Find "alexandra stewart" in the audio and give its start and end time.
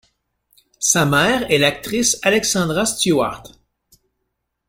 2.23-3.43